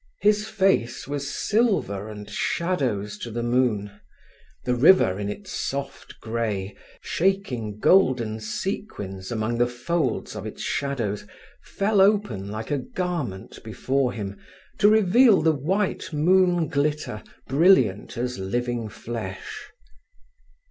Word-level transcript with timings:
His 0.21 0.47
face 0.47 1.07
was 1.07 1.29
silver 1.29 2.09
and 2.09 2.27
shadows 2.27 3.19
to 3.19 3.29
the 3.29 3.43
moon; 3.43 3.91
the 4.65 4.73
river, 4.73 5.19
in 5.19 5.29
its 5.29 5.51
soft 5.51 6.19
grey, 6.19 6.75
shaking 7.01 7.77
golden 7.77 8.39
sequins 8.39 9.31
among 9.31 9.59
the 9.59 9.67
folds 9.67 10.35
of 10.35 10.47
its 10.47 10.63
shadows, 10.63 11.27
fell 11.61 12.01
open 12.01 12.49
like 12.49 12.71
a 12.71 12.79
garment 12.79 13.59
before 13.63 14.11
him, 14.11 14.39
to 14.79 14.89
reveal 14.89 15.39
the 15.43 15.51
white 15.53 16.11
moon 16.11 16.67
glitter 16.67 17.21
brilliant 17.47 18.17
as 18.17 18.39
living 18.39 18.89
flesh. 18.89 19.69